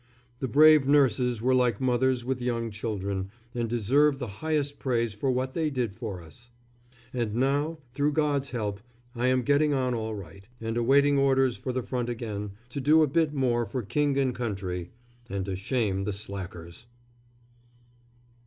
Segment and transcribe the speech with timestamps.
[0.39, 5.29] The brave nurses were like mothers with young children, and deserve the highest praise for
[5.29, 6.49] what they did for us.
[7.13, 8.79] And now, through God's help,
[9.15, 13.03] I am getting on all right, and awaiting orders for the front again, to do
[13.03, 14.89] a bit more for King and country
[15.29, 16.87] and to shame the slackers.